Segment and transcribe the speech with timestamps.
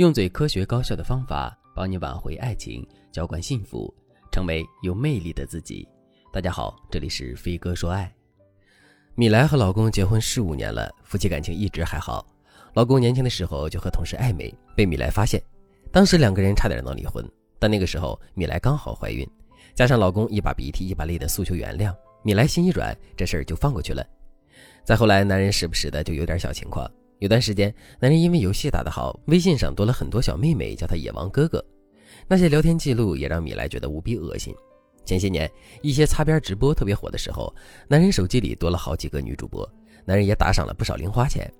[0.00, 3.94] 用最科学高效的方法帮你挽回爱情，浇灌幸福，
[4.32, 5.86] 成为有魅力的自己。
[6.32, 8.10] 大家好，这里是飞哥说爱。
[9.14, 12.26] 米莱和老公结婚十五年了，夫妻感情一直还好。
[12.72, 15.38] 老公年轻的时候就和同事暧昧，被米莱发现，
[15.92, 17.22] 当时两个人差点闹离婚。
[17.58, 19.28] 但那个时候米莱刚好怀孕，
[19.74, 24.02] 加上老公一把鼻涕一把泪的诉求原谅，米莱心一软，这事儿就放过去了。
[24.82, 26.90] 再后来，男人时不时的就有点小情况。
[27.20, 31.64] 有段时间，男人因为游戏打得好，微信上多了很多小妹妹，叫他野王哥哥。
[32.26, 34.54] 那些聊天记录也让米莱觉得无比恶心。
[35.04, 35.50] 前些年，
[35.82, 37.54] 一些擦边直播特别火的时候，
[37.88, 39.70] 男人手机里多了好几个女主播，
[40.04, 41.50] 男人也打赏了不少零花钱。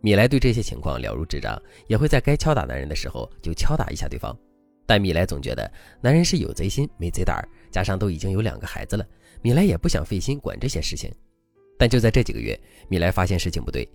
[0.00, 4.34] 米莱对这些情况了如指掌，也会在该敲打男人的时候就敲打一下对方。
[4.86, 9.06] 但米莱总觉得男人是有贼心没贼胆，加上都已经有两个孩子了，
[9.42, 11.12] 米莱也不想费心管这些事情。
[11.78, 12.58] 但就在这几个月，
[12.88, 13.86] 米莱发现事情不对。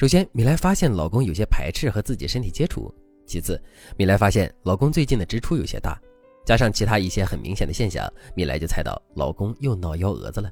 [0.00, 2.90] 首先，米莱发现老公有些排斥和自己身体接触；
[3.26, 3.62] 其次，
[3.98, 6.00] 米莱发现老公最近的支出有些大，
[6.42, 10.50] 加上其他一些很明显的现象，米莱就猜到老公又闹幺蛾子了。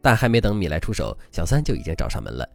[0.00, 2.48] 但还没等米莱出手，小三就已经找上门了。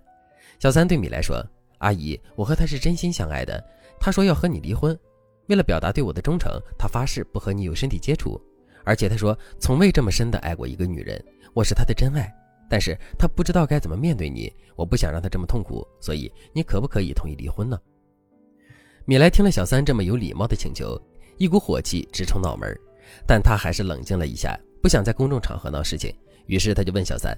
[0.58, 1.46] 小三对米莱说
[1.78, 3.64] ：“阿姨，我和他是真心相爱的，
[4.00, 4.98] 他说要和你离婚，
[5.46, 8.42] 为了表达对我的忠诚，他发誓不和你有身体接触，
[8.84, 12.34] 而且他说从未这么深的爱过一个女人，我是他的真爱。”
[12.70, 17.80] 但是他不知道该怎么面对你，我不想让他这么痛苦，所以你可不可以同意离婚呢？
[19.06, 21.00] 米莱听了小三这么有礼貌的请求，
[21.38, 22.76] 一股火气直冲脑门，
[23.28, 26.12] 但他还是冷静了一下，不想在公众场合闹事情，
[26.48, 27.38] 于是他就问小三：“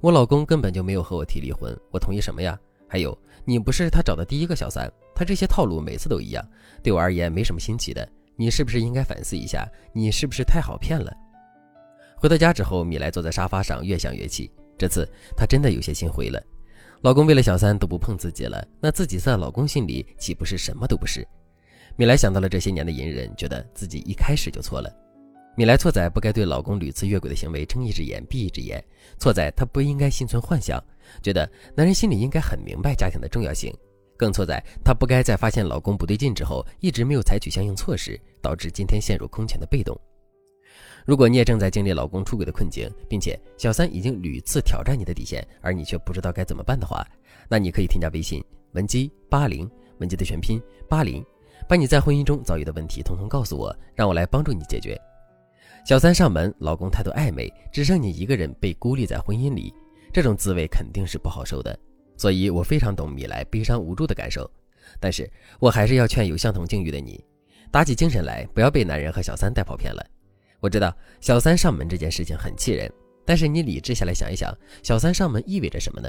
[0.00, 2.58] 我老公根本就没有和我提离婚，我同意什么呀？
[2.88, 6.42] 还有，你不是他找的第一个小三，他这些套路每次都一样，
[6.82, 9.68] 对我而言没什么新奇的，你是不是应该反思一下？
[9.92, 11.12] 你是不是太好骗了？”
[12.16, 14.50] 回到家之后，米莱坐在沙发上，越想越气。
[14.82, 16.42] 这次她真的有些心灰了，
[17.02, 21.24] 老公为了小三都不碰自己了，那自己在老公心里岂不是什么都不是？
[21.94, 24.92] 米莱想到了这些年的隐忍，觉得自己一开始就错了。
[25.56, 28.84] 米莱错在不该对老公屡次越轨的行为睁一只眼闭一只眼，
[29.20, 30.82] 错在她不应该心存幻想，
[31.22, 33.72] 觉得男人心里应该很明白家庭的重要性，
[34.16, 39.96] 更错在她不该在发现老公不对劲之后一直没有采取相应措施，导致今天陷入空前的被动。
[41.04, 47.06] 如果你也正在经历老公出轨的困境，并且小三已经屡次挑战你的底线，而你却不知道该怎么办的话，
[47.48, 48.42] 那你可以添加微信
[48.72, 49.68] 文姬八零，
[49.98, 51.24] 文姬的全拼八零，
[51.68, 54.96] 把你在婚姻中遭遇的问题统统告诉我，让我来帮助你解决。
[55.84, 59.74] 小三上门，老公态度暧昧，只剩你一个人被孤立在婚姻里，
[60.12, 61.76] 这种滋味肯定是不好受的。
[62.16, 64.48] 所以我非常懂米莱悲伤无助的感受，
[65.00, 67.22] 但是我还是要劝有相同境遇的你，
[67.72, 70.06] 打起精神来，不要被男人和小三带跑偏了。
[70.62, 72.88] 我知道小三上门这件事情很气人，
[73.26, 76.08] 但是你理智下来想一想，小三上门意味着什么呢？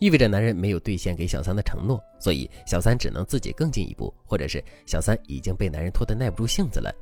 [0.00, 6.94] 意味着男人没有兑现给小三的承诺，所以小三只能自己更进一步，或者是小三已经被男人拖得耐不住性子了。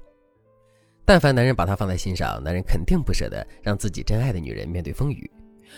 [1.04, 5.28] 但凡男人把她放在心上，男人肯定不舍得让自己真爱的女人面对风雨，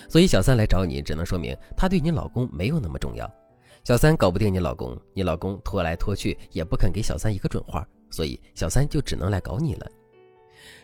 [0.06, 3.26] 所以小三来找你，只能说明他对你老公没有那么重要。
[3.84, 9.90] 小三搞不定你老公，你老公拖来拖去也不肯给小三一个准话，所以小三就只能来搞你了。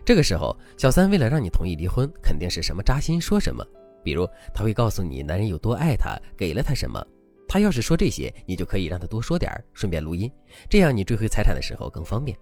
[0.05, 3.65] 这个时候，小三为了让你同意离婚，肯定是什么扎心说什么。
[4.05, 7.05] 比如，他会告诉你男人有多爱她，给了她什么。
[7.49, 10.31] 他要是说这些，你就可以让他多说点儿顺便录音，
[10.69, 12.37] 这样你追回财产的时候更方便。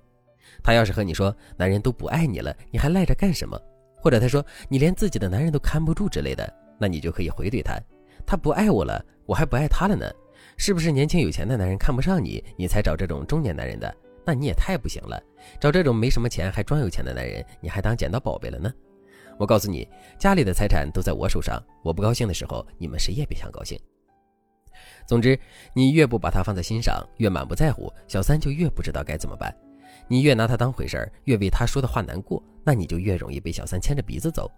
[0.63, 3.61] 他要是和你说男人都不爱你了，你还赖着干什么？
[3.97, 7.79] 或者他说你连自己的男人都看不住之类的，那你就可以回怼他：
[8.27, 10.11] 他不爱我了，我还不爱他了呢？
[10.57, 13.95] 是不是年轻有钱的男人看不上你，你才找这种中年男人的？
[14.25, 15.23] 那你也太不行了，
[15.61, 18.73] 找这种没什么钱还装有钱的男人，你还当捡到宝贝了呢？
[19.39, 19.87] 我告诉你，
[20.19, 23.79] 家里的财产都在我手上，我不高兴的时候，你们谁也别想高兴。
[25.07, 25.39] 总之，
[25.75, 29.55] 你越不把他放在心上，越满不在乎，小三就越不知道该怎么办。
[30.09, 34.51] 你越拿他当回事儿，越为他说的话难过，那你就越容易被小三牵着鼻子走。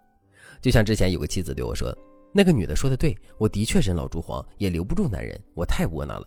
[0.60, 1.96] 就像之前有个妻子对我说
[2.32, 6.26] ：“那个女的说的对，我的确人老珠黄，也留不住男人，我太窝囊了。”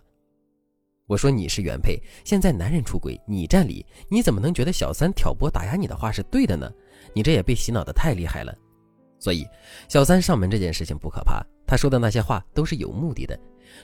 [1.09, 6.71] 我说你是原配，现在男人出轨，你占理，你怎么能觉得小三挑拨打压你的话是对的呢？
[7.15, 8.56] 你这也被洗脑的太厉害了。
[9.17, 9.44] 所以，
[9.88, 13.35] 小三上门这件事情不可怕，他说的那些话都是有目的的，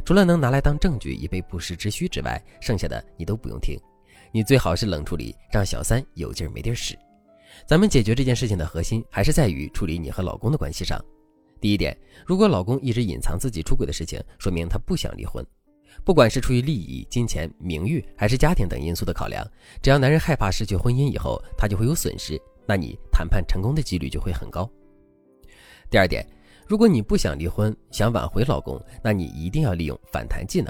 [0.05, 3.75] 除了能拿来当证据以备不时之需之外，剩下的你都不用听。
[4.31, 6.95] 你最好是冷处理，让小三有劲儿没地儿使。
[7.65, 11.03] 咱们解决这件事情的核心还是在于处理你和老公的关系上。
[11.59, 15.43] 第一点，如果老公一直隐藏自己出轨的事情，说明他不想离婚。
[16.03, 19.45] 不管是出于利益、金钱、名誉，还是家庭等因素的考量，
[19.81, 24.69] 只要男人害怕失去婚姻以后他就会有损失，那你谈判成功的几率就会很高。
[25.89, 26.25] 第二点，
[26.67, 30.69] 如果你不想离婚，想挽回老公，那你一定要利用反弹技能。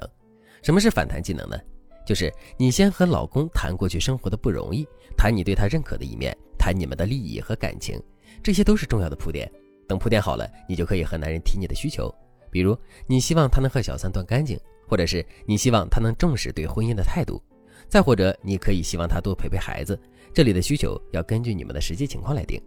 [0.61, 1.57] 什么是反弹技能呢？
[2.05, 4.85] 就是你先和老公谈过去生活的不容易，
[5.17, 7.99] 谈你对他认可的一面，谈你们的利益和感情，
[8.43, 9.51] 这些都是重要的铺垫。
[9.87, 12.13] 等铺垫好了，你就可以和男人提你的需求，
[12.51, 12.77] 比如
[13.07, 17.41] 你希望他能和小三断干净，或者是你希望他能重视对婚姻的态度，
[17.87, 19.99] 再或者你可以希望他多陪陪孩子。
[20.33, 22.61] 这里的需求要根据你们的实际情况来定。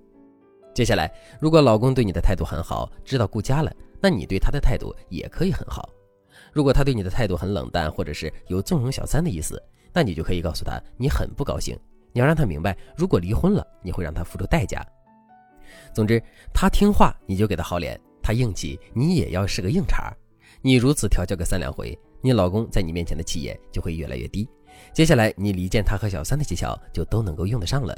[0.74, 5.90] 接下来，如果老公对你的态度很好，知道顾家了，那你对他的态度也可以很好。
[6.52, 9.62] 如果他对你的态度很冷淡，或者是有纵容小三的意思，
[9.92, 11.76] 那你就可以告诉他你很不高兴，
[12.12, 14.84] 你要让他明白，如果离婚了，你会让他付出代价。
[15.92, 16.22] 总之，
[16.54, 20.10] 他听话你就给他好脸，他硬气你也要是个硬茬。
[20.62, 24.48] 你如此调教个三两回，你老公在你面前的气焰就会越来越低。
[24.92, 27.96] 接下来，你离间他和小三的技巧就都能够用得上了。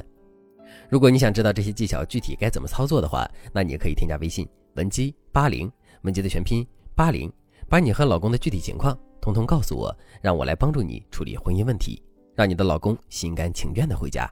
[0.89, 5.71] 如果你想知道这些技巧具体该怎么操作的话，那你可以添加微信文姬八零，
[6.03, 6.65] 文姬的全拼
[6.95, 7.31] 八零，
[7.69, 12.01] 把你和老公的具体情况通通告诉我，让我来帮助你处理婚姻问题，
[12.35, 14.31] 让你的老公心甘情愿的回家。